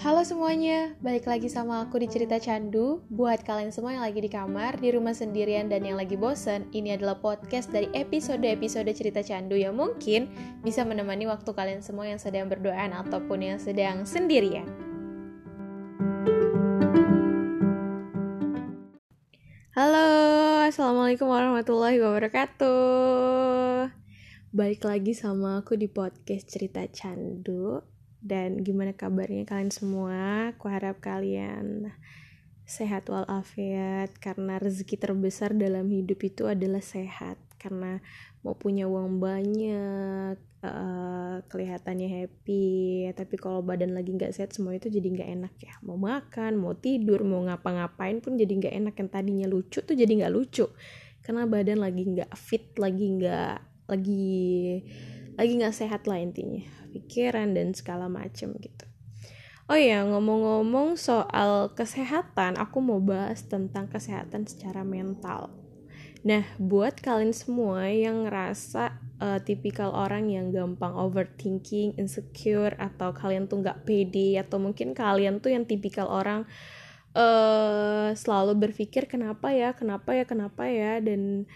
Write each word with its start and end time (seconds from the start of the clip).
Halo 0.00 0.24
semuanya, 0.24 0.96
balik 1.04 1.28
lagi 1.28 1.52
sama 1.52 1.84
aku 1.84 2.00
di 2.00 2.08
Cerita 2.08 2.40
Candu. 2.40 3.04
Buat 3.12 3.44
kalian 3.44 3.68
semua 3.68 3.92
yang 3.92 4.00
lagi 4.00 4.24
di 4.24 4.32
kamar, 4.32 4.80
di 4.80 4.96
rumah 4.96 5.12
sendirian, 5.12 5.68
dan 5.68 5.84
yang 5.84 6.00
lagi 6.00 6.16
bosen, 6.16 6.64
ini 6.72 6.96
adalah 6.96 7.20
podcast 7.20 7.68
dari 7.68 7.84
episode-episode 7.92 8.88
Cerita 8.96 9.20
Candu 9.20 9.60
yang 9.60 9.76
mungkin 9.76 10.32
bisa 10.64 10.88
menemani 10.88 11.28
waktu 11.28 11.52
kalian 11.52 11.84
semua 11.84 12.08
yang 12.08 12.16
sedang 12.16 12.48
berdoaan 12.48 12.96
ataupun 12.96 13.44
yang 13.44 13.60
sedang 13.60 14.08
sendirian. 14.08 14.64
Halo, 19.76 20.08
Assalamualaikum 20.64 21.28
warahmatullahi 21.28 22.00
wabarakatuh. 22.00 22.72
Balik 24.56 24.80
lagi 24.80 25.12
sama 25.12 25.60
aku 25.60 25.76
di 25.76 25.92
podcast 25.92 26.48
Cerita 26.48 26.88
Candu 26.88 27.99
dan 28.20 28.60
gimana 28.60 28.92
kabarnya 28.92 29.48
kalian 29.48 29.72
semua? 29.72 30.52
Aku 30.52 30.68
harap 30.68 31.00
kalian 31.00 31.88
sehat 32.68 33.10
walafiat 33.10 34.14
karena 34.22 34.60
rezeki 34.62 34.94
terbesar 34.94 35.56
dalam 35.56 35.88
hidup 35.88 36.20
itu 36.22 36.46
adalah 36.46 36.84
sehat. 36.84 37.40
Karena 37.60 38.00
mau 38.40 38.56
punya 38.56 38.88
uang 38.88 39.20
banyak 39.20 40.36
uh, 40.64 41.36
kelihatannya 41.44 42.08
happy 42.08 43.08
tapi 43.12 43.36
kalau 43.36 43.60
badan 43.60 43.92
lagi 43.92 44.16
nggak 44.16 44.32
sehat 44.32 44.56
semua 44.56 44.76
itu 44.76 44.92
jadi 44.92 45.08
nggak 45.08 45.30
enak 45.40 45.54
ya. 45.60 45.74
Mau 45.84 45.96
makan 45.96 46.60
mau 46.60 46.76
tidur 46.76 47.24
mau 47.24 47.40
ngapa-ngapain 47.44 48.20
pun 48.20 48.36
jadi 48.36 48.52
nggak 48.52 48.74
enak. 48.84 48.94
Yang 49.00 49.10
tadinya 49.12 49.46
lucu 49.48 49.80
tuh 49.80 49.96
jadi 49.96 50.12
nggak 50.24 50.32
lucu. 50.32 50.68
Karena 51.24 51.48
badan 51.48 51.80
lagi 51.80 52.04
nggak 52.04 52.32
fit 52.36 52.76
lagi 52.76 53.06
nggak 53.16 53.56
lagi 53.90 54.80
lagi 55.38 55.52
nggak 55.58 55.76
sehat 55.76 56.06
lah 56.06 56.18
intinya. 56.18 56.62
Pikiran 56.90 57.54
dan 57.54 57.74
segala 57.74 58.10
macem 58.10 58.54
gitu. 58.58 58.90
Oh 59.70 59.78
ya 59.78 60.02
ngomong-ngomong 60.02 60.98
soal 60.98 61.70
kesehatan 61.78 62.58
aku 62.58 62.82
mau 62.82 62.98
bahas 62.98 63.46
tentang 63.46 63.86
kesehatan 63.86 64.42
secara 64.42 64.82
mental. 64.82 65.54
Nah 66.26 66.42
buat 66.58 66.98
kalian 66.98 67.30
semua 67.30 67.86
yang 67.86 68.26
ngerasa 68.26 68.98
uh, 69.22 69.38
tipikal 69.38 69.94
orang 69.94 70.26
yang 70.26 70.50
gampang 70.50 70.90
overthinking 70.92 71.94
insecure 71.96 72.74
atau 72.82 73.14
kalian 73.14 73.46
tuh 73.46 73.62
nggak 73.62 73.86
pede 73.86 74.42
atau 74.42 74.58
mungkin 74.58 74.90
kalian 74.90 75.38
tuh 75.38 75.54
yang 75.54 75.62
tipikal 75.62 76.10
orang 76.10 76.50
uh, 77.14 78.10
selalu 78.12 78.58
berpikir 78.58 79.06
kenapa 79.06 79.54
ya 79.54 79.72
kenapa 79.72 80.18
ya 80.18 80.24
kenapa 80.26 80.66
ya 80.66 80.98
dan 80.98 81.46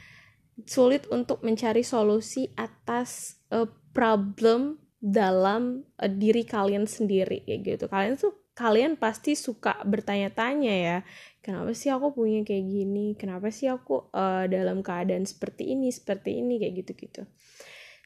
sulit 0.62 1.10
untuk 1.10 1.42
mencari 1.42 1.82
solusi 1.82 2.46
atas 2.54 3.42
uh, 3.50 3.66
problem 3.90 4.78
dalam 5.02 5.82
uh, 5.98 6.08
diri 6.08 6.46
kalian 6.46 6.86
sendiri 6.86 7.42
ya 7.44 7.58
gitu. 7.58 7.90
Kalian 7.90 8.14
tuh 8.14 8.32
kalian 8.54 8.94
pasti 8.94 9.34
suka 9.34 9.82
bertanya-tanya 9.82 10.74
ya 10.74 10.96
kenapa 11.42 11.74
sih 11.74 11.90
aku 11.90 12.14
punya 12.14 12.46
kayak 12.46 12.64
gini? 12.70 13.06
Kenapa 13.18 13.50
sih 13.50 13.66
aku 13.66 14.08
uh, 14.14 14.46
dalam 14.46 14.80
keadaan 14.80 15.26
seperti 15.26 15.74
ini 15.74 15.90
seperti 15.90 16.38
ini? 16.40 16.62
kayak 16.62 16.86
gitu-gitu. 16.86 17.26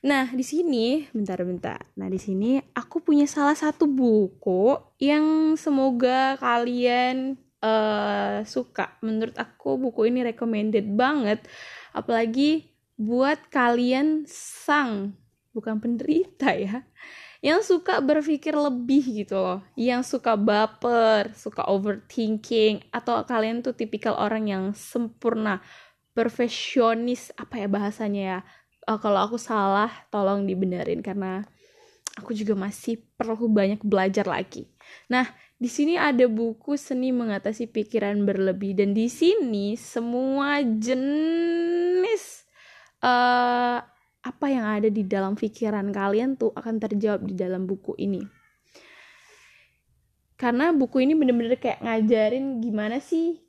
Nah 0.09 0.31
di 0.33 0.43
sini 0.43 1.05
bentar-bentar 1.13 1.93
nah 1.95 2.09
di 2.09 2.19
sini 2.19 2.59
aku 2.75 3.05
punya 3.05 3.29
salah 3.29 3.55
satu 3.55 3.87
buku 3.87 4.75
yang 4.99 5.55
semoga 5.55 6.35
kalian 6.41 7.39
uh, 7.63 8.43
suka. 8.45 8.99
Menurut 9.03 9.35
aku 9.39 9.79
buku 9.79 10.11
ini 10.11 10.27
recommended 10.27 10.87
banget. 10.95 11.45
Apalagi 11.95 12.69
buat 12.99 13.39
kalian 13.51 14.27
sang 14.27 15.15
bukan 15.55 15.79
penderita 15.79 16.51
ya 16.55 16.83
yang 17.39 17.63
suka 17.63 18.03
berpikir 18.03 18.55
lebih 18.55 19.25
gitu 19.25 19.39
loh. 19.39 19.61
Yang 19.79 20.19
suka 20.19 20.35
baper 20.35 21.31
suka 21.39 21.63
overthinking 21.71 22.91
atau 22.91 23.23
kalian 23.23 23.63
tuh 23.63 23.75
tipikal 23.79 24.19
orang 24.19 24.51
yang 24.51 24.65
sempurna 24.75 25.63
perfeksionis 26.19 27.31
apa 27.39 27.63
ya 27.63 27.69
bahasanya 27.71 28.23
ya. 28.23 28.39
Uh, 28.89 28.99
kalau 28.99 29.23
aku 29.23 29.39
salah 29.39 29.91
tolong 30.11 30.49
dibenerin 30.49 30.99
karena 30.99 31.47
aku 32.19 32.35
juga 32.35 32.59
masih 32.59 32.99
perlu 33.15 33.47
banyak 33.47 33.79
belajar 33.87 34.27
lagi. 34.27 34.67
Nah 35.07 35.31
di 35.59 35.67
sini 35.67 35.99
ada 35.99 36.23
buku 36.31 36.79
seni 36.79 37.11
mengatasi 37.11 37.67
pikiran 37.67 38.23
berlebih 38.23 38.79
dan 38.79 38.95
di 38.95 39.11
sini 39.11 39.75
semua 39.75 40.63
jenis 40.63 42.47
uh, 43.03 43.83
apa 44.23 44.47
yang 44.47 44.63
ada 44.63 44.87
di 44.87 45.03
dalam 45.03 45.35
pikiran 45.35 45.91
kalian 45.91 46.39
tuh 46.39 46.55
akan 46.55 46.79
terjawab 46.79 47.27
di 47.27 47.35
dalam 47.35 47.67
buku 47.67 47.99
ini. 47.99 48.23
Karena 50.39 50.71
buku 50.71 51.03
ini 51.03 51.19
bener-bener 51.19 51.59
kayak 51.59 51.83
ngajarin 51.83 52.63
gimana 52.63 53.03
sih 53.03 53.43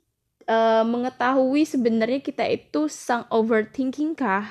uh, 0.50 0.82
mengetahui 0.82 1.62
sebenarnya 1.62 2.18
kita 2.18 2.42
itu 2.50 2.90
sang 2.90 3.30
overthinking 3.30 4.18
kah 4.18 4.50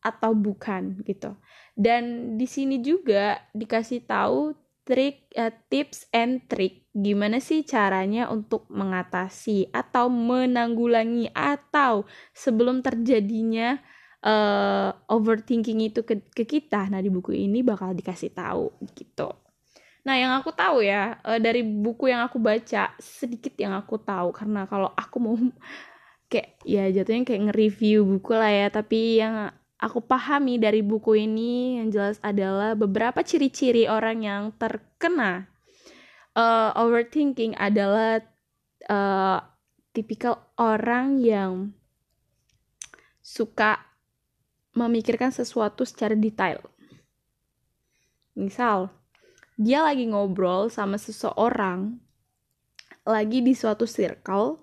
atau 0.00 0.32
bukan 0.32 0.96
gitu. 1.04 1.36
Dan 1.76 2.34
di 2.40 2.48
sini 2.48 2.80
juga 2.80 3.36
dikasih 3.52 4.08
tahu 4.08 4.56
trik 4.86 5.26
uh, 5.34 5.50
tips 5.66 6.06
and 6.14 6.46
trick. 6.46 6.86
Gimana 6.94 7.42
sih 7.42 7.66
caranya 7.66 8.30
untuk 8.30 8.70
mengatasi 8.70 9.74
atau 9.74 10.06
menanggulangi 10.06 11.28
atau 11.34 12.06
sebelum 12.30 12.80
terjadinya 12.80 13.76
uh, 14.22 14.94
overthinking 15.10 15.90
itu 15.90 16.06
ke, 16.06 16.22
ke 16.30 16.46
kita? 16.46 16.86
Nah 16.88 17.02
di 17.02 17.10
buku 17.10 17.34
ini 17.34 17.66
bakal 17.66 17.92
dikasih 17.92 18.30
tahu 18.32 18.70
gitu. 18.94 19.28
Nah 20.06 20.14
yang 20.14 20.38
aku 20.38 20.54
tahu 20.54 20.86
ya 20.86 21.18
uh, 21.26 21.42
dari 21.42 21.66
buku 21.66 22.14
yang 22.14 22.22
aku 22.22 22.38
baca 22.38 22.94
sedikit 23.02 23.58
yang 23.58 23.74
aku 23.74 23.98
tahu. 23.98 24.30
Karena 24.30 24.70
kalau 24.70 24.94
aku 24.94 25.16
mau 25.18 25.34
kayak 26.30 26.62
ya 26.62 26.86
jatuhnya 26.94 27.26
kayak 27.26 27.42
nge-review 27.50 28.06
buku 28.06 28.32
lah 28.38 28.54
ya. 28.54 28.66
Tapi 28.70 29.18
yang 29.18 29.50
aku 29.76 30.00
pahami 30.00 30.56
dari 30.56 30.80
buku 30.80 31.26
ini 31.28 31.80
yang 31.80 31.88
jelas 31.92 32.16
adalah 32.24 32.72
beberapa 32.72 33.20
ciri-ciri 33.20 33.84
orang 33.88 34.24
yang 34.24 34.42
terkena 34.56 35.48
uh, 36.36 36.70
overthinking 36.76 37.56
adalah 37.56 38.20
uh, 38.88 39.40
tipikal 39.96 40.52
orang 40.60 41.20
yang 41.20 41.72
suka 43.24 43.80
memikirkan 44.76 45.32
sesuatu 45.32 45.88
secara 45.88 46.12
detail. 46.12 46.60
Misal, 48.36 48.92
dia 49.56 49.80
lagi 49.80 50.04
ngobrol 50.04 50.68
sama 50.68 51.00
seseorang, 51.00 51.96
lagi 53.08 53.40
di 53.40 53.56
suatu 53.56 53.88
circle, 53.88 54.60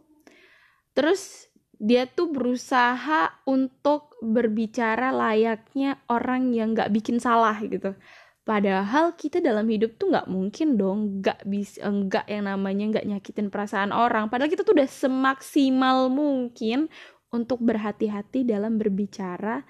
terus 0.93 1.49
dia 1.79 2.05
tuh 2.05 2.29
berusaha 2.29 3.43
untuk 3.49 4.17
berbicara 4.21 5.09
layaknya 5.09 5.99
orang 6.07 6.53
yang 6.53 6.77
gak 6.77 6.93
bikin 6.93 7.17
salah 7.17 7.57
gitu. 7.61 7.97
Padahal 8.43 9.15
kita 9.15 9.39
dalam 9.39 9.63
hidup 9.71 9.95
tuh 9.95 10.11
gak 10.11 10.27
mungkin 10.27 10.75
dong 10.75 11.23
gak 11.23 11.47
bisa 11.47 11.87
nggak 11.87 12.27
yang 12.27 12.45
namanya 12.51 12.99
gak 12.99 13.07
nyakitin 13.07 13.47
perasaan 13.47 13.95
orang. 13.95 14.27
Padahal 14.27 14.51
kita 14.51 14.67
tuh 14.67 14.75
udah 14.75 14.89
semaksimal 14.89 16.11
mungkin 16.11 16.91
untuk 17.33 17.63
berhati-hati 17.65 18.45
dalam 18.45 18.77
berbicara 18.77 19.65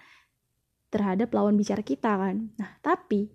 terhadap 0.91 1.31
lawan 1.31 1.55
bicara 1.55 1.81
kita 1.81 2.19
kan. 2.19 2.51
Nah, 2.59 2.77
tapi 2.83 3.31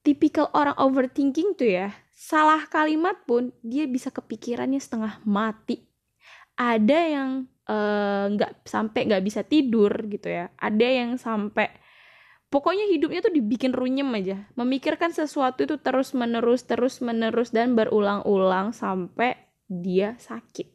tipikal 0.00 0.48
orang 0.56 0.74
overthinking 0.80 1.54
tuh 1.54 1.68
ya, 1.68 1.92
salah 2.10 2.64
kalimat 2.66 3.20
pun 3.28 3.52
dia 3.60 3.84
bisa 3.84 4.08
kepikirannya 4.08 4.80
setengah 4.80 5.20
mati. 5.28 5.84
Ada 6.56 6.98
yang 7.10 7.30
eh, 7.46 7.59
nggak 8.30 8.52
uh, 8.52 8.66
sampai 8.66 9.00
nggak 9.06 9.24
bisa 9.24 9.40
tidur 9.46 9.90
gitu 10.10 10.28
ya. 10.28 10.50
Ada 10.58 10.86
yang 10.86 11.10
sampai 11.16 11.70
pokoknya 12.50 12.90
hidupnya 12.90 13.22
tuh 13.22 13.34
dibikin 13.34 13.70
runyem 13.70 14.10
aja. 14.16 14.50
Memikirkan 14.58 15.14
sesuatu 15.14 15.62
itu 15.64 15.78
terus 15.78 16.12
menerus 16.12 16.66
terus 16.66 16.98
menerus 16.98 17.54
dan 17.54 17.78
berulang-ulang 17.78 18.74
sampai 18.74 19.38
dia 19.70 20.18
sakit. 20.18 20.66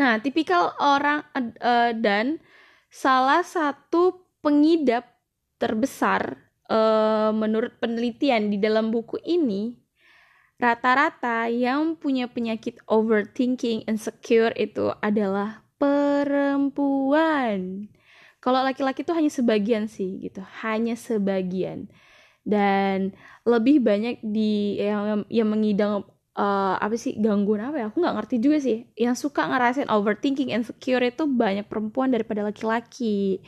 Nah, 0.00 0.18
tipikal 0.18 0.74
orang 0.82 1.22
uh, 1.38 1.92
dan 1.94 2.42
salah 2.90 3.46
satu 3.46 4.26
pengidap 4.42 5.06
terbesar 5.60 6.40
uh, 6.66 7.30
menurut 7.30 7.76
penelitian 7.78 8.50
di 8.50 8.58
dalam 8.58 8.90
buku 8.90 9.20
ini 9.22 9.76
rata-rata 10.60 11.48
yang 11.48 11.96
punya 11.96 12.28
penyakit 12.28 12.76
overthinking 12.84 13.88
insecure 13.88 14.52
itu 14.54 14.92
adalah 15.00 15.64
perempuan. 15.80 17.60
Kalau 18.40 18.60
laki-laki 18.60 19.00
itu 19.04 19.12
hanya 19.16 19.32
sebagian 19.32 19.88
sih 19.88 20.20
gitu, 20.20 20.44
hanya 20.60 20.96
sebagian. 20.96 21.88
Dan 22.44 23.16
lebih 23.44 23.80
banyak 23.80 24.20
di 24.24 24.80
yang 24.80 25.24
yang 25.28 25.48
mengidang 25.48 26.04
uh, 26.36 26.76
apa 26.76 26.96
sih 26.96 27.16
gangguan 27.16 27.64
apa 27.72 27.76
ya? 27.80 27.86
Aku 27.88 28.00
nggak 28.00 28.16
ngerti 28.20 28.36
juga 28.40 28.58
sih. 28.60 28.88
Yang 28.96 29.28
suka 29.28 29.48
ngerasain 29.48 29.88
overthinking 29.88 30.52
insecure 30.52 31.04
itu 31.04 31.24
banyak 31.24 31.68
perempuan 31.68 32.12
daripada 32.12 32.44
laki-laki. 32.44 33.40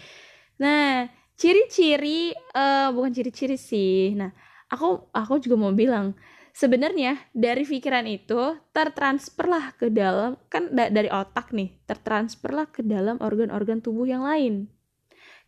Nah, 0.60 1.08
ciri-ciri 1.36 2.32
uh, 2.56 2.92
bukan 2.92 3.12
ciri-ciri 3.12 3.56
sih. 3.56 4.12
Nah, 4.16 4.32
aku 4.68 5.08
aku 5.12 5.40
juga 5.40 5.56
mau 5.60 5.72
bilang 5.72 6.16
sebenarnya 6.52 7.18
dari 7.32 7.64
pikiran 7.64 8.04
itu 8.06 8.56
tertransferlah 8.70 9.76
ke 9.76 9.88
dalam 9.88 10.36
kan 10.52 10.68
da 10.70 10.92
dari 10.92 11.08
otak 11.08 11.50
nih 11.50 11.72
tertransferlah 11.88 12.68
ke 12.68 12.84
dalam 12.84 13.18
organ-organ 13.20 13.80
tubuh 13.80 14.04
yang 14.08 14.24
lain. 14.24 14.68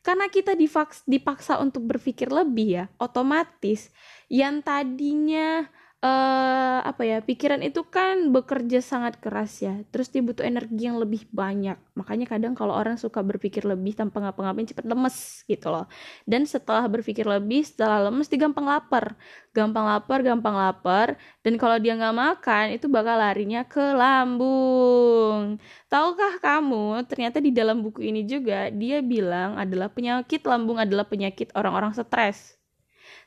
Karena 0.05 0.29
kita 0.29 0.53
dipaksa 1.09 1.56
untuk 1.65 1.89
berpikir 1.89 2.29
lebih 2.29 2.69
ya 2.77 2.85
otomatis 3.01 3.89
yang 4.29 4.61
tadinya 4.61 5.65
uh, 6.05 6.79
apa 6.85 7.03
ya 7.09 7.19
pikiran 7.25 7.65
itu 7.65 7.81
kan 7.89 8.29
bekerja 8.29 8.85
sangat 8.85 9.17
keras 9.19 9.65
ya. 9.65 9.81
Terus 9.89 10.12
dia 10.12 10.21
butuh 10.21 10.45
energi 10.45 10.85
yang 10.85 11.01
lebih 11.01 11.25
banyak. 11.33 11.81
Makanya 11.97 12.29
kadang 12.29 12.53
kalau 12.53 12.77
orang 12.77 13.01
suka 13.01 13.25
berpikir 13.25 13.65
lebih 13.65 13.97
tanpa 13.97 14.21
ngapa-ngapain 14.21 14.69
cepat 14.69 14.85
lemes 14.85 15.43
gitu 15.49 15.73
loh. 15.73 15.89
Dan 16.29 16.45
setelah 16.45 16.85
berpikir 16.85 17.25
lebih 17.25 17.65
setelah 17.65 18.12
lemes 18.12 18.29
dia 18.29 18.37
gampang 18.45 18.69
lapar. 18.69 19.17
Gampang 19.56 19.85
lapar 19.89 20.19
gampang 20.21 20.55
lapar. 20.55 21.17
Dan 21.41 21.56
kalau 21.56 21.81
dia 21.81 21.97
nggak 21.97 22.17
makan 22.17 22.65
itu 22.77 22.87
bakal 22.93 23.17
larinya 23.17 23.65
ke 23.65 23.97
lambung. 23.97 25.56
Tahukah 25.89 26.37
kamu 26.43 27.09
ternyata 27.09 27.41
di 27.41 27.49
dalam 27.55 27.81
buku 27.81 28.05
ini 28.05 28.29
juga 28.29 28.69
dia 28.69 29.01
bilang 29.01 29.56
adalah 29.56 29.89
penyakit 29.89 30.45
lambung 30.45 30.77
adalah 30.77 31.09
penyakit 31.09 31.49
orang-orang 31.56 31.97
stres. 31.97 32.61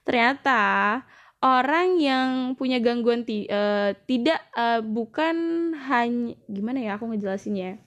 Ternyata 0.05 1.03
orang 1.41 2.01
yang 2.01 2.29
punya 2.57 2.81
gangguan 2.81 3.21
ti 3.23 3.45
uh, 3.49 3.93
tidak 4.09 4.41
uh, 4.57 4.81
bukan 4.81 5.35
hanya 5.87 6.33
gimana 6.49 6.79
ya 6.81 6.91
aku 6.97 7.09
ngejelasinnya 7.13 7.77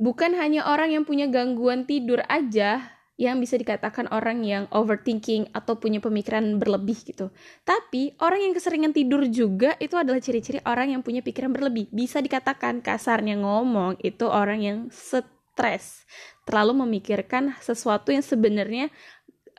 bukan 0.00 0.32
hanya 0.38 0.64
orang 0.64 0.96
yang 0.96 1.04
punya 1.04 1.28
gangguan 1.28 1.84
tidur 1.84 2.24
aja 2.30 2.96
yang 3.20 3.36
bisa 3.36 3.60
dikatakan 3.60 4.08
orang 4.16 4.40
yang 4.48 4.64
overthinking 4.72 5.52
atau 5.52 5.76
punya 5.76 6.00
pemikiran 6.00 6.56
berlebih 6.56 6.96
gitu. 7.04 7.28
Tapi 7.68 8.16
orang 8.16 8.48
yang 8.48 8.56
keseringan 8.56 8.96
tidur 8.96 9.28
juga 9.28 9.76
itu 9.76 9.92
adalah 10.00 10.24
ciri-ciri 10.24 10.64
orang 10.64 10.96
yang 10.96 11.04
punya 11.04 11.20
pikiran 11.20 11.52
berlebih. 11.52 11.92
Bisa 11.92 12.24
dikatakan 12.24 12.80
kasarnya 12.80 13.36
ngomong 13.44 14.00
itu 14.00 14.24
orang 14.24 14.64
yang 14.64 14.78
stres, 14.88 16.08
terlalu 16.48 16.80
memikirkan 16.88 17.60
sesuatu 17.60 18.08
yang 18.08 18.24
sebenarnya 18.24 18.88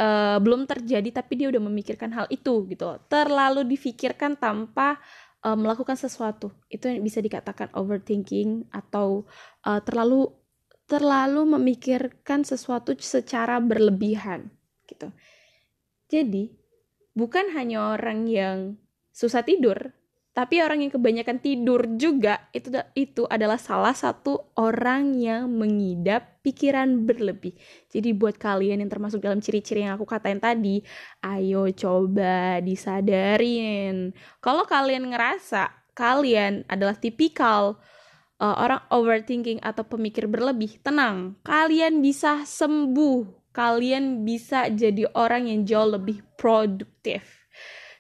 uh, 0.02 0.38
belum 0.42 0.66
terjadi 0.66 1.22
tapi 1.22 1.38
dia 1.38 1.48
udah 1.54 1.62
memikirkan 1.62 2.10
hal 2.18 2.26
itu 2.34 2.66
gitu. 2.66 2.98
Terlalu 3.06 3.70
difikirkan 3.70 4.36
tanpa 4.42 4.98
uh, 5.46 5.54
melakukan 5.54 5.94
sesuatu. 5.94 6.50
Itu 6.68 6.90
yang 6.90 7.06
bisa 7.06 7.22
dikatakan 7.22 7.70
overthinking 7.78 8.74
atau 8.74 9.30
uh, 9.70 9.82
terlalu 9.86 10.34
terlalu 10.90 11.56
memikirkan 11.56 12.44
sesuatu 12.44 12.92
secara 13.00 13.62
berlebihan 13.64 14.52
gitu. 14.90 15.14
Jadi 16.12 16.52
bukan 17.16 17.56
hanya 17.56 17.96
orang 17.96 18.28
yang 18.28 18.76
susah 19.16 19.48
tidur 19.48 19.96
tapi 20.32 20.64
orang 20.64 20.80
yang 20.80 20.96
kebanyakan 20.96 21.44
tidur 21.44 21.84
juga 22.00 22.48
itu 22.56 22.72
itu 22.96 23.28
adalah 23.28 23.60
salah 23.60 23.92
satu 23.92 24.56
orang 24.56 25.20
yang 25.20 25.52
mengidap 25.52 26.40
pikiran 26.40 27.04
berlebih. 27.04 27.52
Jadi 27.92 28.16
buat 28.16 28.40
kalian 28.40 28.80
yang 28.80 28.88
termasuk 28.88 29.20
dalam 29.20 29.44
ciri-ciri 29.44 29.84
yang 29.84 30.00
aku 30.00 30.08
katain 30.08 30.40
tadi, 30.40 30.80
ayo 31.20 31.68
coba 31.76 32.64
disadarin. 32.64 34.16
Kalau 34.40 34.64
kalian 34.64 35.12
ngerasa 35.12 35.92
kalian 35.92 36.64
adalah 36.72 36.96
tipikal 36.96 37.76
uh, 38.40 38.56
orang 38.56 38.82
overthinking 38.88 39.60
atau 39.60 39.84
pemikir 39.84 40.32
berlebih, 40.32 40.80
tenang, 40.80 41.36
kalian 41.44 42.00
bisa 42.00 42.48
sembuh. 42.48 43.44
Kalian 43.52 44.24
bisa 44.24 44.72
jadi 44.72 45.12
orang 45.12 45.52
yang 45.52 45.68
jauh 45.68 46.00
lebih 46.00 46.24
produktif. 46.40 47.44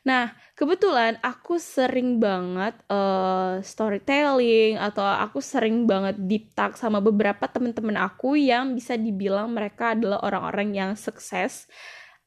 Nah, 0.07 0.31
kebetulan 0.61 1.17
aku 1.25 1.57
sering 1.57 2.21
banget 2.21 2.77
uh, 2.85 3.57
storytelling 3.65 4.77
atau 4.77 5.01
aku 5.01 5.41
sering 5.41 5.89
banget 5.89 6.21
deep 6.29 6.53
talk 6.53 6.77
sama 6.77 7.01
beberapa 7.01 7.49
teman-teman 7.49 7.97
aku 7.97 8.37
yang 8.37 8.77
bisa 8.77 8.93
dibilang 8.93 9.49
mereka 9.49 9.97
adalah 9.97 10.21
orang-orang 10.21 10.69
yang 10.77 10.91
sukses. 10.93 11.65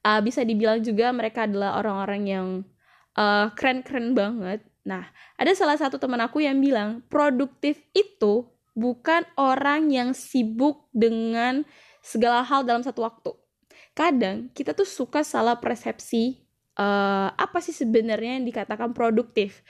Uh, 0.03 0.19
bisa 0.19 0.43
dibilang 0.43 0.83
juga 0.83 1.15
mereka 1.15 1.47
adalah 1.47 1.79
orang-orang 1.79 2.21
yang 2.27 2.47
uh, 3.15 3.55
keren-keren 3.55 4.11
banget. 4.11 4.67
Nah 4.83 5.07
ada 5.39 5.55
salah 5.55 5.79
satu 5.79 5.95
teman 5.95 6.19
aku 6.19 6.43
yang 6.43 6.59
bilang 6.59 7.07
produktif 7.07 7.79
itu 7.95 8.51
bukan 8.75 9.23
orang 9.39 9.87
yang 9.87 10.11
sibuk 10.11 10.91
dengan 10.91 11.63
segala 12.03 12.43
hal 12.43 12.67
dalam 12.67 12.83
satu 12.83 12.99
waktu. 12.99 13.31
Kadang 13.95 14.51
kita 14.51 14.75
tuh 14.75 14.83
suka 14.83 15.23
salah 15.23 15.55
persepsi 15.55 16.44
uh, 16.75 17.29
apa 17.35 17.57
sih 17.63 17.75
sebenarnya 17.75 18.39
yang 18.39 18.45
dikatakan 18.47 18.91
produktif? 18.91 19.63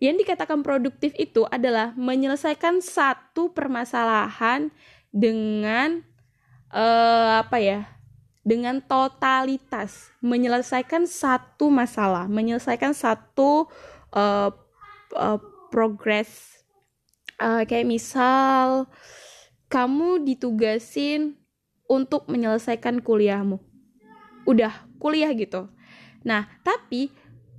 Yang 0.00 0.24
dikatakan 0.26 0.64
produktif 0.64 1.12
itu 1.20 1.44
adalah 1.50 1.92
menyelesaikan 1.92 2.80
satu 2.80 3.52
permasalahan 3.52 4.72
dengan 5.12 6.00
uh, 6.72 7.44
apa 7.44 7.58
ya? 7.60 7.80
Dengan 8.40 8.80
totalitas, 8.80 10.08
menyelesaikan 10.24 11.04
satu 11.04 11.68
masalah, 11.68 12.24
menyelesaikan 12.24 12.96
satu 12.96 13.68
uh, 14.16 14.48
uh, 15.12 15.38
progres. 15.68 16.56
Uh, 17.40 17.64
kayak 17.68 17.88
misal 17.88 18.88
kamu 19.68 20.24
ditugasin 20.24 21.36
untuk 21.84 22.24
menyelesaikan 22.32 23.04
kuliahmu. 23.04 23.60
Udah 24.48 24.88
kuliah 24.96 25.32
gitu 25.36 25.68
Nah, 26.20 26.44
tapi 26.60 27.08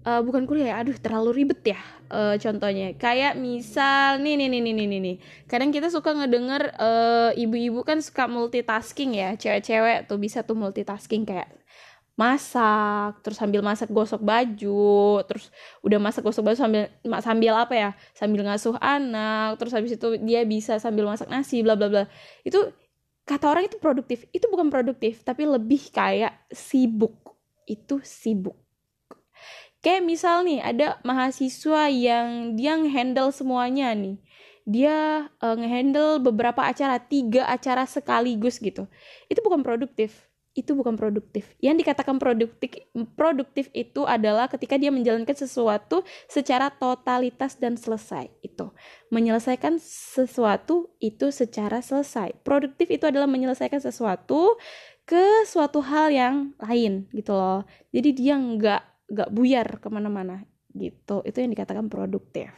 uh, 0.05 0.21
bukan 0.21 0.45
kuliah 0.45 0.73
ya, 0.73 0.75
aduh 0.85 0.97
terlalu 0.97 1.43
ribet 1.43 1.73
ya 1.73 1.81
uh, 2.13 2.35
contohnya. 2.37 2.93
Kayak 2.97 3.37
misal 3.37 4.21
nih 4.21 4.37
nih 4.37 4.47
nih 4.49 4.61
nih 4.61 4.73
nih 4.73 4.99
nih. 5.01 5.15
Kadang 5.49 5.69
kita 5.73 5.89
suka 5.89 6.13
ngedenger 6.13 6.73
uh, 6.77 7.31
ibu-ibu 7.33 7.81
kan 7.81 8.01
suka 8.01 8.25
multitasking 8.29 9.17
ya, 9.17 9.33
cewek-cewek 9.37 10.05
tuh 10.09 10.17
bisa 10.21 10.45
tuh 10.45 10.57
multitasking 10.57 11.25
kayak 11.25 11.49
masak, 12.19 13.17
terus 13.25 13.39
sambil 13.39 13.65
masak 13.65 13.89
gosok 13.89 14.21
baju, 14.21 15.25
terus 15.25 15.49
udah 15.81 15.97
masak 15.97 16.21
gosok 16.21 16.53
baju 16.53 16.57
sambil 16.59 16.85
sambil 17.23 17.53
apa 17.57 17.73
ya? 17.73 17.89
Sambil 18.13 18.45
ngasuh 18.45 18.77
anak, 18.77 19.57
terus 19.57 19.73
habis 19.73 19.97
itu 19.97 20.21
dia 20.21 20.45
bisa 20.45 20.77
sambil 20.77 21.09
masak 21.09 21.33
nasi 21.33 21.65
bla 21.65 21.73
bla 21.73 21.89
bla. 21.89 22.03
Itu 22.45 22.77
kata 23.25 23.49
orang 23.49 23.65
itu 23.65 23.81
produktif. 23.81 24.29
Itu 24.29 24.53
bukan 24.53 24.69
produktif, 24.69 25.25
tapi 25.25 25.49
lebih 25.49 25.89
kayak 25.89 26.45
sibuk 26.53 27.20
itu 27.71 28.03
sibuk. 28.03 28.59
Kayak 29.81 30.03
misal 30.03 30.43
nih 30.43 30.59
ada 30.61 30.99
mahasiswa 31.01 31.89
yang 31.89 32.53
dia 32.59 32.75
ngehandle 32.77 33.31
semuanya 33.31 33.95
nih. 33.95 34.19
Dia 34.67 35.25
uh, 35.41 35.55
ngehandle 35.57 36.21
beberapa 36.21 36.61
acara, 36.61 37.01
tiga 37.01 37.49
acara 37.49 37.89
sekaligus 37.89 38.61
gitu. 38.61 38.85
Itu 39.25 39.41
bukan 39.41 39.65
produktif 39.65 40.29
itu 40.51 40.75
bukan 40.75 40.99
produktif. 40.99 41.47
Yang 41.63 41.87
dikatakan 41.87 42.19
produktif 42.19 42.75
produktif 43.15 43.71
itu 43.71 44.03
adalah 44.03 44.51
ketika 44.51 44.75
dia 44.75 44.91
menjalankan 44.91 45.31
sesuatu 45.31 46.03
secara 46.27 46.67
totalitas 46.67 47.55
dan 47.55 47.79
selesai. 47.79 48.27
Itu 48.43 48.75
menyelesaikan 49.15 49.79
sesuatu 49.79 50.91
itu 50.99 51.31
secara 51.31 51.79
selesai. 51.79 52.35
Produktif 52.43 52.91
itu 52.91 53.07
adalah 53.07 53.31
menyelesaikan 53.31 53.79
sesuatu 53.79 54.59
ke 55.05 55.43
suatu 55.45 55.83
hal 55.83 56.13
yang 56.13 56.35
lain 56.61 57.09
gitu 57.11 57.35
loh. 57.35 57.67
Jadi 57.91 58.09
dia 58.15 58.35
nggak 58.37 58.81
nggak 59.11 59.29
buyar 59.33 59.67
ke 59.83 59.87
mana-mana 59.91 60.47
gitu. 60.71 61.19
Itu 61.27 61.43
yang 61.43 61.51
dikatakan 61.51 61.91
produktif. 61.91 62.51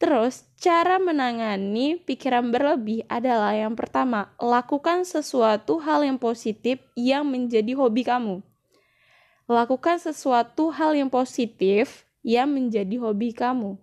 Terus 0.00 0.48
cara 0.56 0.96
menangani 0.96 2.00
pikiran 2.00 2.48
berlebih 2.48 3.04
adalah 3.04 3.52
yang 3.52 3.76
pertama 3.76 4.32
lakukan 4.40 5.04
sesuatu 5.04 5.76
hal 5.76 6.00
yang 6.08 6.16
positif 6.16 6.80
yang 6.96 7.28
menjadi 7.28 7.76
hobi 7.76 8.08
kamu. 8.08 8.40
Lakukan 9.44 10.00
sesuatu 10.00 10.72
hal 10.72 10.96
yang 10.96 11.12
positif 11.12 12.08
yang 12.24 12.48
menjadi 12.48 12.96
hobi 12.96 13.36
kamu. 13.36 13.76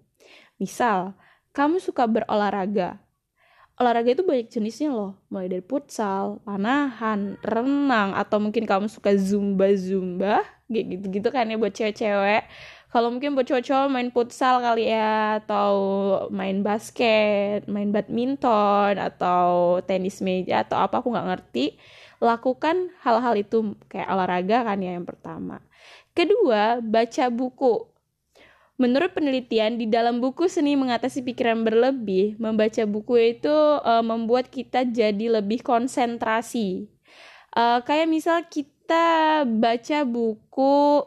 Misal 0.57 1.13
kamu 1.53 1.77
suka 1.77 2.09
berolahraga 2.09 2.97
olahraga 3.77 4.09
itu 4.17 4.25
banyak 4.25 4.49
jenisnya 4.49 4.89
loh. 4.89 5.13
Mulai 5.29 5.47
dari 5.53 5.63
futsal 5.65 6.41
panahan 6.41 7.37
renang 7.45 8.17
atau 8.17 8.37
mungkin 8.41 8.65
kamu 8.65 8.89
suka 8.89 9.13
zumba 9.15 9.69
zumba 9.77 10.41
gitu 10.67 11.07
gitu 11.07 11.29
kan 11.29 11.47
ya 11.47 11.55
buat 11.61 11.73
cewek-cewek. 11.73 12.43
Kalau 12.87 13.13
mungkin 13.13 13.35
buat 13.37 13.45
cowok-cowok 13.45 13.87
main 13.91 14.09
futsal 14.09 14.63
kali 14.63 14.89
ya 14.89 15.43
atau 15.43 15.71
main 16.33 16.63
basket 16.65 17.67
main 17.69 17.91
badminton 17.93 18.95
atau 18.97 19.77
tenis 19.85 20.23
meja 20.23 20.65
atau 20.65 20.81
apa 20.81 21.03
aku 21.03 21.13
nggak 21.13 21.27
ngerti. 21.29 21.77
Lakukan 22.17 22.89
hal-hal 23.05 23.37
itu 23.37 23.77
kayak 23.91 24.09
olahraga 24.09 24.65
kan 24.65 24.81
ya 24.81 24.97
yang 24.97 25.05
pertama. 25.05 25.61
Kedua 26.17 26.81
baca 26.81 27.29
buku 27.29 27.85
Menurut 28.77 29.09
penelitian 29.17 29.81
di 29.81 29.89
dalam 29.89 30.21
buku 30.21 30.45
Seni 30.45 30.77
Mengatasi 30.77 31.25
Pikiran 31.25 31.65
Berlebih, 31.65 32.37
membaca 32.37 32.85
buku 32.85 33.33
itu 33.33 33.49
uh, 33.81 34.05
membuat 34.05 34.53
kita 34.53 34.85
jadi 34.85 35.41
lebih 35.41 35.65
konsentrasi. 35.65 36.85
Uh, 37.57 37.81
kayak 37.81 38.05
misal 38.05 38.45
kita 38.45 39.41
baca 39.49 40.05
buku 40.05 41.01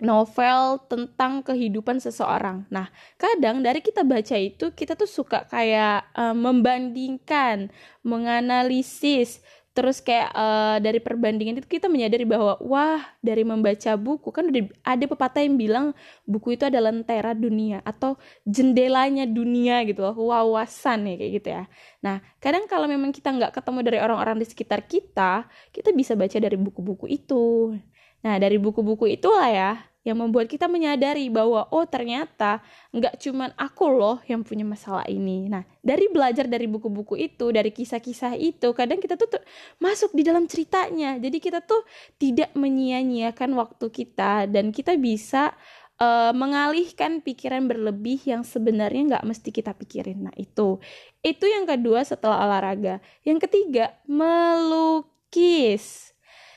novel 0.00 0.80
tentang 0.88 1.40
kehidupan 1.40 2.00
seseorang. 2.00 2.68
Nah, 2.68 2.88
kadang 3.16 3.64
dari 3.64 3.80
kita 3.80 4.04
baca 4.04 4.36
itu 4.36 4.72
kita 4.72 4.92
tuh 4.96 5.08
suka 5.08 5.44
kayak 5.48 6.04
uh, 6.16 6.36
membandingkan, 6.36 7.72
menganalisis, 8.04 9.40
terus 9.76 10.00
kayak 10.00 10.32
uh, 10.32 10.80
dari 10.80 11.04
perbandingan 11.04 11.60
itu 11.60 11.68
kita 11.68 11.92
menyadari 11.92 12.24
bahwa 12.24 12.56
wah 12.64 13.04
dari 13.20 13.44
membaca 13.44 13.92
buku 14.00 14.32
kan 14.32 14.48
ada 14.80 15.04
pepatah 15.04 15.44
yang 15.44 15.60
bilang 15.60 15.86
buku 16.24 16.56
itu 16.56 16.64
adalah 16.64 16.88
lentera 16.88 17.36
dunia 17.36 17.84
atau 17.84 18.16
jendelanya 18.48 19.28
dunia 19.28 19.84
gitu 19.84 20.00
loh 20.00 20.16
wawasan 20.16 21.12
ya 21.12 21.14
kayak 21.20 21.32
gitu 21.36 21.48
ya. 21.52 21.62
Nah 22.00 22.24
kadang 22.40 22.64
kalau 22.64 22.88
memang 22.88 23.12
kita 23.12 23.28
nggak 23.28 23.52
ketemu 23.52 23.78
dari 23.84 23.98
orang-orang 24.00 24.40
di 24.40 24.48
sekitar 24.48 24.80
kita 24.88 25.44
kita 25.68 25.92
bisa 25.92 26.16
baca 26.16 26.40
dari 26.40 26.56
buku-buku 26.56 27.04
itu. 27.12 27.76
Nah 28.24 28.40
dari 28.40 28.56
buku-buku 28.56 29.12
itulah 29.12 29.52
ya 29.52 29.76
yang 30.06 30.22
membuat 30.22 30.46
kita 30.46 30.70
menyadari 30.70 31.26
bahwa 31.26 31.66
oh 31.74 31.82
ternyata 31.82 32.62
nggak 32.94 33.18
cuman 33.18 33.50
aku 33.58 33.90
loh 33.90 34.22
yang 34.30 34.46
punya 34.46 34.62
masalah 34.62 35.02
ini. 35.10 35.50
Nah 35.50 35.66
dari 35.82 36.06
belajar 36.06 36.46
dari 36.46 36.70
buku-buku 36.70 37.18
itu, 37.18 37.50
dari 37.50 37.74
kisah-kisah 37.74 38.38
itu, 38.38 38.70
kadang 38.70 39.02
kita 39.02 39.18
tuh, 39.18 39.26
masuk 39.82 40.14
di 40.14 40.22
dalam 40.22 40.46
ceritanya. 40.46 41.18
Jadi 41.18 41.42
kita 41.42 41.58
tuh 41.58 41.82
tidak 42.22 42.54
menyia-nyiakan 42.54 43.50
waktu 43.58 43.86
kita 43.90 44.46
dan 44.46 44.70
kita 44.70 44.94
bisa 44.94 45.50
uh, 45.98 46.32
mengalihkan 46.32 47.18
pikiran 47.18 47.66
berlebih 47.66 48.22
yang 48.24 48.46
sebenarnya 48.46 49.18
nggak 49.18 49.26
mesti 49.26 49.50
kita 49.50 49.74
pikirin. 49.74 50.30
Nah 50.30 50.34
itu, 50.38 50.78
itu 51.26 51.44
yang 51.50 51.66
kedua 51.66 52.06
setelah 52.06 52.46
olahraga. 52.46 53.02
Yang 53.26 53.50
ketiga 53.50 53.98
melukis 54.06 54.96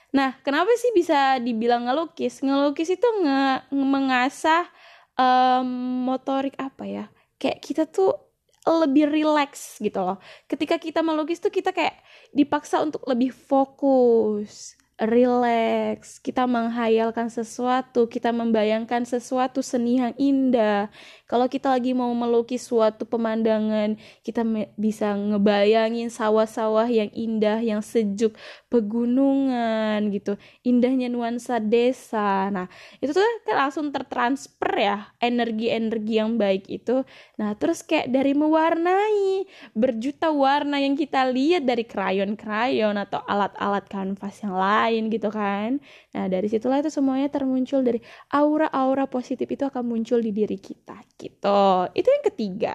Nah, 0.10 0.34
kenapa 0.42 0.74
sih 0.80 0.90
bisa 0.98 1.38
dibilang 1.38 1.86
ngelukis? 1.86 2.42
Ngelukis 2.42 2.90
itu 2.98 3.08
nge 3.22 3.70
mengasah 3.70 4.66
um, 5.14 5.68
motorik 6.10 6.58
apa 6.58 6.84
ya? 6.90 7.06
Kayak 7.38 7.60
kita 7.62 7.84
tuh 7.86 8.18
lebih 8.66 9.10
relax 9.10 9.78
gitu 9.80 10.02
loh. 10.02 10.18
Ketika 10.50 10.82
kita 10.82 11.00
melukis 11.06 11.40
tuh 11.40 11.54
kita 11.54 11.72
kayak 11.72 11.98
dipaksa 12.36 12.82
untuk 12.84 13.06
lebih 13.06 13.32
fokus 13.32 14.76
relax, 15.00 16.20
kita 16.20 16.44
menghayalkan 16.44 17.32
sesuatu, 17.32 18.12
kita 18.12 18.36
membayangkan 18.36 19.08
sesuatu 19.08 19.64
seni 19.64 20.04
yang 20.04 20.14
indah. 20.20 20.92
Kalau 21.30 21.46
kita 21.46 21.70
lagi 21.70 21.94
mau 21.94 22.10
melukis 22.18 22.66
suatu 22.66 23.06
pemandangan, 23.06 24.02
kita 24.26 24.42
bisa 24.74 25.14
ngebayangin 25.14 26.10
sawah-sawah 26.10 26.90
yang 26.90 27.14
indah, 27.14 27.62
yang 27.62 27.86
sejuk, 27.86 28.34
pegunungan 28.74 30.10
gitu, 30.10 30.42
indahnya 30.66 31.06
nuansa 31.06 31.62
desa. 31.62 32.50
Nah, 32.50 32.66
itu 32.98 33.14
tuh 33.14 33.22
kan 33.22 33.70
langsung 33.70 33.94
tertransfer 33.94 34.74
ya 34.74 34.98
energi-energi 35.22 36.18
yang 36.18 36.42
baik 36.42 36.66
itu. 36.66 37.06
Nah, 37.38 37.54
terus 37.54 37.86
kayak 37.86 38.10
dari 38.10 38.34
mewarnai 38.34 39.46
berjuta 39.78 40.34
warna 40.34 40.82
yang 40.82 40.98
kita 40.98 41.30
lihat 41.30 41.64
dari 41.70 41.86
krayon-krayon 41.86 42.96
atau 42.98 43.22
alat-alat 43.22 43.86
kanvas 43.86 44.42
yang 44.42 44.56
lain 44.56 45.14
gitu 45.14 45.30
kan 45.30 45.78
nah 46.16 46.26
dari 46.26 46.48
situlah 46.50 46.82
itu 46.82 46.90
semuanya 46.90 47.30
termuncul 47.30 47.86
dari 47.86 48.02
aura-aura 48.34 49.06
positif 49.06 49.46
itu 49.46 49.64
akan 49.68 49.84
muncul 49.86 50.18
di 50.24 50.32
diri 50.34 50.58
kita 50.58 50.98
gitu 51.20 51.92
itu 51.94 52.08
yang 52.08 52.26
ketiga 52.26 52.74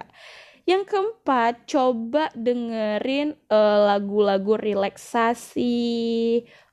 yang 0.65 0.89
keempat, 0.89 1.69
coba 1.69 2.33
dengerin 2.33 3.37
uh, 3.53 3.85
lagu-lagu 3.85 4.57
relaksasi, 4.57 5.77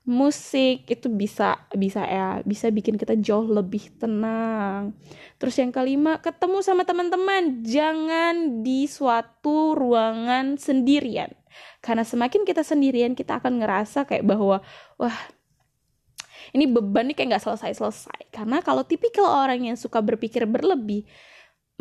musik 0.08 0.88
itu 0.88 1.12
bisa 1.12 1.68
bisa 1.76 2.08
ya, 2.08 2.40
bisa 2.48 2.72
bikin 2.72 2.96
kita 2.96 3.20
jauh 3.20 3.44
lebih 3.44 3.92
tenang. 4.00 4.96
Terus 5.36 5.60
yang 5.60 5.76
kelima, 5.76 6.24
ketemu 6.24 6.64
sama 6.64 6.88
teman-teman, 6.88 7.68
jangan 7.68 8.64
di 8.64 8.88
suatu 8.88 9.76
ruangan 9.76 10.56
sendirian. 10.56 11.36
Karena 11.84 12.08
semakin 12.08 12.48
kita 12.48 12.64
sendirian, 12.64 13.12
kita 13.12 13.44
akan 13.44 13.60
ngerasa 13.60 14.08
kayak 14.08 14.24
bahwa, 14.24 14.64
wah, 14.96 15.18
ini 16.56 16.64
beban 16.64 17.12
nih 17.12 17.16
kayak 17.20 17.36
nggak 17.36 17.44
selesai-selesai. 17.44 18.32
Karena 18.32 18.64
kalau 18.64 18.88
tipikal 18.88 19.28
orang 19.28 19.68
yang 19.68 19.76
suka 19.76 20.00
berpikir 20.00 20.48
berlebih, 20.48 21.04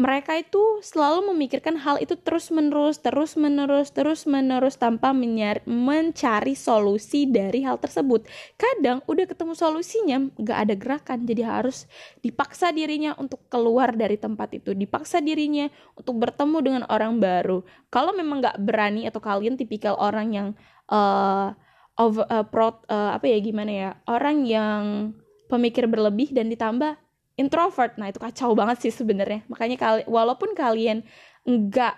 mereka 0.00 0.32
itu 0.40 0.80
selalu 0.80 1.36
memikirkan 1.36 1.76
hal 1.76 2.00
itu 2.00 2.16
terus-menerus, 2.16 3.04
terus-menerus, 3.04 3.92
terus-menerus 3.92 4.80
tanpa 4.80 5.12
mencari 5.12 6.56
solusi 6.56 7.28
dari 7.28 7.60
hal 7.68 7.76
tersebut. 7.76 8.24
Kadang 8.56 9.04
udah 9.04 9.28
ketemu 9.28 9.52
solusinya, 9.52 10.16
gak 10.40 10.58
ada 10.64 10.74
gerakan, 10.74 11.28
jadi 11.28 11.44
harus 11.44 11.84
dipaksa 12.24 12.72
dirinya 12.72 13.12
untuk 13.20 13.44
keluar 13.52 13.92
dari 13.92 14.16
tempat 14.16 14.56
itu, 14.56 14.72
dipaksa 14.72 15.20
dirinya 15.20 15.68
untuk 15.92 16.16
bertemu 16.16 16.58
dengan 16.64 16.82
orang 16.88 17.20
baru. 17.20 17.60
Kalau 17.92 18.16
memang 18.16 18.40
gak 18.40 18.56
berani 18.56 19.04
atau 19.04 19.20
kalian 19.20 19.60
tipikal 19.60 20.00
orang 20.00 20.32
yang 20.32 20.48
uh, 20.88 21.52
over, 22.00 22.24
uh, 22.24 22.48
pro, 22.48 22.80
uh, 22.88 23.12
apa 23.20 23.28
ya 23.28 23.36
gimana 23.44 23.72
ya, 23.72 23.90
orang 24.08 24.48
yang 24.48 25.12
pemikir 25.52 25.84
berlebih 25.84 26.32
dan 26.32 26.48
ditambah 26.48 26.96
introvert 27.40 27.96
nah 27.96 28.12
itu 28.12 28.20
kacau 28.20 28.52
banget 28.52 28.84
sih 28.84 28.92
sebenarnya 28.92 29.48
makanya 29.48 29.76
kali 29.80 30.02
walaupun 30.04 30.52
kalian 30.52 31.00
enggak 31.48 31.96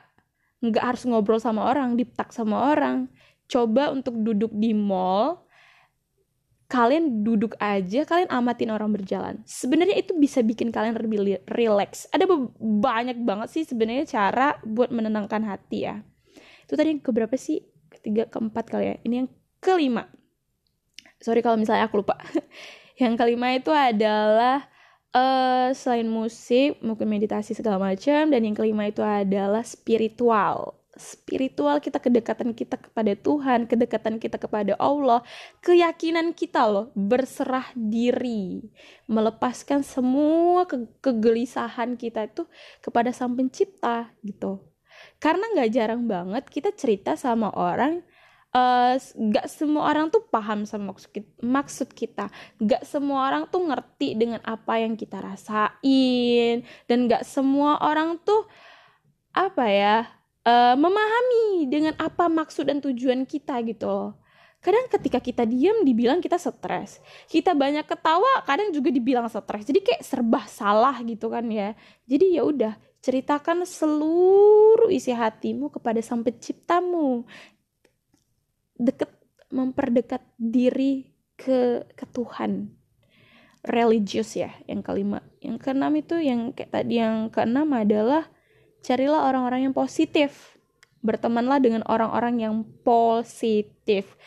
enggak 0.62 0.94
harus 0.94 1.02
ngobrol 1.02 1.42
sama 1.42 1.66
orang 1.66 1.98
diptak 1.98 2.30
sama 2.30 2.70
orang 2.70 3.10
coba 3.50 3.90
untuk 3.90 4.14
duduk 4.22 4.54
di 4.54 4.70
mall 4.70 5.42
kalian 6.72 7.20
duduk 7.20 7.52
aja, 7.60 8.08
kalian 8.08 8.32
amatin 8.32 8.72
orang 8.72 8.88
berjalan. 8.96 9.44
Sebenarnya 9.44 10.00
itu 10.00 10.16
bisa 10.16 10.40
bikin 10.40 10.72
kalian 10.72 10.96
lebih 10.96 11.44
relax. 11.44 12.08
Ada 12.08 12.24
banyak 12.56 13.28
banget 13.28 13.52
sih 13.52 13.68
sebenarnya 13.68 14.08
cara 14.08 14.56
buat 14.64 14.88
menenangkan 14.88 15.44
hati 15.44 15.84
ya. 15.84 16.00
Itu 16.64 16.72
tadi 16.80 16.96
yang 16.96 17.04
keberapa 17.04 17.36
sih? 17.36 17.60
Ketiga, 17.92 18.24
keempat 18.24 18.72
kali 18.72 18.88
ya. 18.88 18.96
Ini 19.04 19.14
yang 19.20 19.28
kelima. 19.60 20.08
Sorry 21.20 21.44
kalau 21.44 21.60
misalnya 21.60 21.92
aku 21.92 22.00
lupa. 22.00 22.16
yang 23.02 23.20
kelima 23.20 23.52
itu 23.52 23.68
adalah 23.68 24.64
uh, 25.12 25.70
selain 25.76 26.08
musik 26.08 26.80
mungkin 26.80 27.08
meditasi 27.08 27.52
segala 27.52 27.78
macam 27.80 28.32
dan 28.32 28.40
yang 28.42 28.56
kelima 28.56 28.88
itu 28.88 29.00
adalah 29.04 29.62
spiritual. 29.64 30.76
Spiritual 30.92 31.80
kita 31.80 31.96
kedekatan 31.96 32.52
kita 32.52 32.76
kepada 32.76 33.16
Tuhan 33.16 33.64
kedekatan 33.64 34.20
kita 34.20 34.36
kepada 34.36 34.76
Allah 34.76 35.24
keyakinan 35.64 36.36
kita 36.36 36.68
loh 36.68 36.92
berserah 36.92 37.72
diri. 37.72 38.60
Melepaskan 39.08 39.80
semua 39.80 40.68
ke 40.68 40.84
kegelisahan 41.00 41.96
kita 41.96 42.28
itu 42.28 42.44
kepada 42.84 43.08
sang 43.08 43.32
pencipta 43.32 44.12
gitu. 44.20 44.60
Karena 45.16 45.48
nggak 45.56 45.70
jarang 45.72 46.04
banget 46.04 46.44
kita 46.52 46.76
cerita 46.76 47.16
sama 47.16 47.48
orang 47.56 48.04
uh, 48.52 48.94
gak 49.32 49.46
semua 49.48 49.90
orang 49.90 50.12
tuh 50.12 50.24
paham 50.28 50.64
sama 50.68 50.94
maksud 51.42 51.88
kita, 51.92 52.28
gak 52.60 52.84
semua 52.84 53.28
orang 53.28 53.48
tuh 53.48 53.64
ngerti 53.66 54.14
dengan 54.16 54.40
apa 54.44 54.80
yang 54.80 54.94
kita 54.94 55.20
rasain. 55.20 56.64
Dan 56.86 57.08
gak 57.08 57.24
semua 57.26 57.80
orang 57.80 58.20
tuh 58.20 58.46
apa 59.32 59.64
ya 59.64 59.96
uh, 60.44 60.76
memahami 60.76 61.66
dengan 61.72 61.96
apa 61.96 62.28
maksud 62.28 62.68
dan 62.68 62.84
tujuan 62.84 63.24
kita 63.24 63.56
gitu 63.64 64.12
kadang 64.62 64.86
ketika 64.86 65.18
kita 65.18 65.42
diam 65.42 65.82
dibilang 65.82 66.22
kita 66.22 66.38
stres. 66.38 67.02
Kita 67.26 67.50
banyak 67.50 67.82
ketawa 67.82 68.46
kadang 68.46 68.70
juga 68.70 68.94
dibilang 68.94 69.26
stres. 69.26 69.66
Jadi 69.66 69.82
kayak 69.82 70.06
serba 70.06 70.46
salah 70.46 70.94
gitu 71.02 71.26
kan 71.34 71.42
ya. 71.50 71.74
Jadi 72.06 72.38
ya 72.38 72.46
udah 72.46 72.78
ceritakan 73.02 73.66
seluruh 73.66 74.86
isi 74.94 75.10
hatimu 75.10 75.74
kepada 75.74 75.98
sang 75.98 76.22
penciptamu 76.22 77.26
deket 78.82 79.10
memperdekat 79.54 80.22
diri 80.34 81.14
ke 81.38 81.86
ke 81.94 82.04
Tuhan. 82.10 82.74
Religius 83.62 84.34
ya 84.34 84.50
yang 84.66 84.82
kelima. 84.82 85.22
Yang 85.38 85.62
keenam 85.62 85.94
itu 85.94 86.18
yang 86.18 86.50
kayak 86.50 86.74
tadi 86.74 86.98
yang 86.98 87.30
keenam 87.30 87.70
adalah 87.70 88.26
carilah 88.82 89.30
orang-orang 89.30 89.70
yang 89.70 89.74
positif. 89.74 90.58
Bertemanlah 91.02 91.62
dengan 91.62 91.86
orang-orang 91.86 92.42
yang 92.42 92.54
positif. 92.82 94.18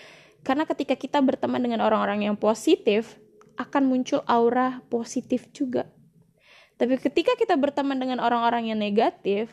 Karena 0.48 0.64
ketika 0.64 0.96
kita 0.96 1.20
berteman 1.20 1.60
dengan 1.60 1.84
orang-orang 1.84 2.32
yang 2.32 2.36
positif 2.40 3.20
akan 3.60 3.88
muncul 3.92 4.24
aura 4.28 4.84
positif 4.88 5.52
juga. 5.52 5.88
Tapi 6.76 7.00
ketika 7.00 7.36
kita 7.40 7.56
berteman 7.56 7.96
dengan 8.00 8.20
orang-orang 8.20 8.72
yang 8.72 8.80
negatif 8.80 9.52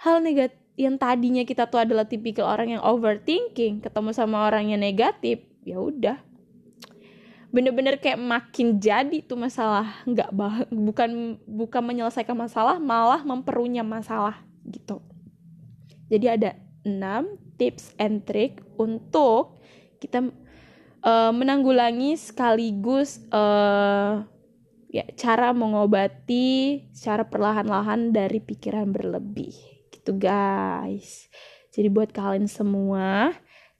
hal 0.00 0.24
negatif 0.24 0.63
yang 0.74 0.98
tadinya 0.98 1.46
kita 1.46 1.70
tuh 1.70 1.86
adalah 1.86 2.02
tipikal 2.02 2.50
orang 2.50 2.78
yang 2.78 2.82
overthinking 2.82 3.78
ketemu 3.78 4.10
sama 4.10 4.50
orang 4.50 4.74
yang 4.74 4.82
negatif 4.82 5.46
ya 5.62 5.78
udah. 5.78 6.18
Bener-bener 7.54 8.02
kayak 8.02 8.18
makin 8.18 8.82
jadi 8.82 9.22
tuh 9.22 9.38
masalah 9.38 10.02
nggak 10.02 10.34
bukan 10.74 11.38
bukan 11.46 11.82
menyelesaikan 11.86 12.34
masalah 12.34 12.82
malah 12.82 13.22
memperunya 13.22 13.86
masalah 13.86 14.42
gitu. 14.66 14.98
Jadi 16.10 16.26
ada 16.26 16.50
6 16.82 17.54
tips 17.54 17.94
and 17.96 18.26
trick 18.26 18.58
untuk 18.74 19.62
kita 20.02 20.26
uh, 21.06 21.30
menanggulangi 21.30 22.18
sekaligus 22.18 23.22
uh, 23.30 24.26
ya 24.90 25.06
cara 25.14 25.54
mengobati 25.54 26.82
secara 26.90 27.26
perlahan-lahan 27.30 28.10
dari 28.10 28.42
pikiran 28.42 28.90
berlebih 28.90 29.73
gitu 30.04 30.20
guys. 30.20 31.32
Jadi 31.72 31.88
buat 31.88 32.12
kalian 32.12 32.44
semua 32.44 33.32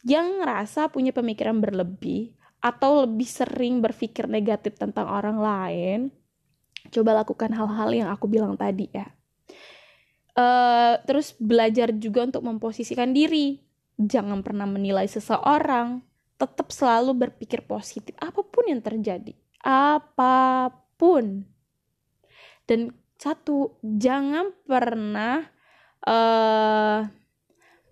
yang 0.08 0.40
ngerasa 0.40 0.88
punya 0.88 1.12
pemikiran 1.12 1.60
berlebih 1.60 2.32
atau 2.64 3.04
lebih 3.04 3.28
sering 3.28 3.84
berpikir 3.84 4.24
negatif 4.24 4.80
tentang 4.80 5.04
orang 5.04 5.36
lain 5.36 6.00
coba 6.88 7.24
lakukan 7.24 7.52
hal-hal 7.52 7.90
yang 7.92 8.08
aku 8.08 8.24
bilang 8.24 8.56
tadi 8.56 8.88
ya. 8.88 9.04
Uh, 10.34 10.98
terus 11.06 11.36
belajar 11.36 11.92
juga 11.94 12.24
untuk 12.24 12.42
memposisikan 12.44 13.12
diri. 13.12 13.60
Jangan 14.00 14.40
pernah 14.40 14.64
menilai 14.64 15.06
seseorang. 15.06 16.02
Tetap 16.40 16.72
selalu 16.74 17.28
berpikir 17.28 17.62
positif. 17.68 18.16
Apa 18.18 18.42
pun 18.42 18.66
yang 18.66 18.82
terjadi. 18.82 19.32
Apa 19.62 20.72
pun. 20.98 21.46
Dan 22.66 22.90
satu 23.14 23.78
jangan 23.80 24.50
pernah 24.66 25.53
uh, 26.04 27.08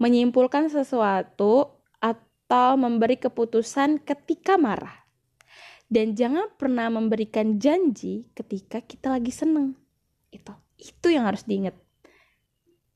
menyimpulkan 0.00 0.68
sesuatu 0.68 1.72
atau 1.98 2.68
memberi 2.76 3.16
keputusan 3.20 4.00
ketika 4.02 4.56
marah 4.56 5.04
dan 5.92 6.16
jangan 6.16 6.48
pernah 6.56 6.88
memberikan 6.88 7.60
janji 7.60 8.32
ketika 8.32 8.80
kita 8.80 9.12
lagi 9.12 9.32
seneng 9.32 9.76
itu 10.32 10.52
itu 10.80 11.08
yang 11.12 11.28
harus 11.28 11.44
diingat 11.44 11.76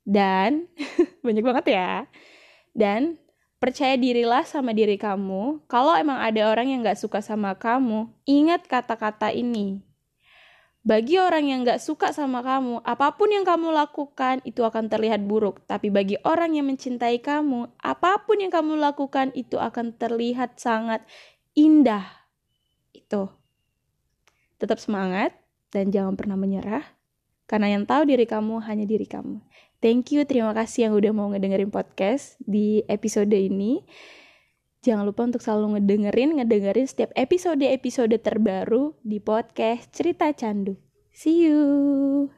dan 0.05 0.69
banyak 1.27 1.45
banget 1.45 1.67
ya 1.77 1.93
dan 2.77 3.17
percaya 3.57 3.97
dirilah 3.97 4.45
sama 4.45 4.77
diri 4.77 5.01
kamu. 5.01 5.65
Kalau 5.67 5.97
emang 5.97 6.21
ada 6.21 6.53
orang 6.53 6.71
yang 6.71 6.85
gak 6.85 7.01
suka 7.01 7.25
sama 7.25 7.57
kamu, 7.57 8.07
ingat 8.29 8.69
kata-kata 8.69 9.33
ini. 9.33 9.81
Bagi 10.87 11.19
orang 11.19 11.51
yang 11.51 11.67
gak 11.67 11.83
suka 11.83 12.15
sama 12.15 12.47
kamu, 12.47 12.79
apa 12.87 13.19
pun 13.19 13.27
yang 13.35 13.43
kamu 13.43 13.75
lakukan 13.75 14.39
itu 14.47 14.63
akan 14.63 14.87
terlihat 14.87 15.19
buruk. 15.27 15.67
Tapi 15.67 15.91
bagi 15.91 16.15
orang 16.23 16.55
yang 16.55 16.71
mencintai 16.71 17.19
kamu, 17.19 17.75
apa 17.83 18.23
pun 18.23 18.39
yang 18.39 18.55
kamu 18.55 18.79
lakukan 18.79 19.35
itu 19.35 19.59
akan 19.59 19.99
terlihat 19.99 20.63
sangat 20.63 21.03
indah. 21.59 22.07
Itu. 22.95 23.35
Tetap 24.63 24.79
semangat 24.79 25.35
dan 25.75 25.91
jangan 25.91 26.15
pernah 26.15 26.39
menyerah. 26.39 26.87
Karena 27.51 27.75
yang 27.75 27.83
tahu 27.83 28.07
diri 28.07 28.23
kamu 28.23 28.63
hanya 28.63 28.87
diri 28.87 29.11
kamu. 29.11 29.43
Thank 29.83 30.15
you, 30.15 30.23
terima 30.23 30.55
kasih 30.55 30.87
yang 30.87 30.95
udah 30.95 31.11
mau 31.11 31.27
ngedengerin 31.35 31.75
podcast 31.75 32.39
di 32.47 32.87
episode 32.87 33.35
ini. 33.35 33.83
Jangan 34.87 35.03
lupa 35.03 35.27
untuk 35.27 35.43
selalu 35.43 35.83
ngedengerin, 35.83 36.39
ngedengerin 36.39 36.87
setiap 36.87 37.11
episode-episode 37.19 38.23
terbaru 38.23 38.95
di 39.03 39.19
podcast 39.19 39.91
Cerita 39.91 40.31
Candu. 40.31 40.79
See 41.11 41.43
you! 41.43 42.36